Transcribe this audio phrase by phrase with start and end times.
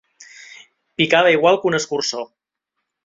[1.01, 2.25] Picava igual que un escurçó.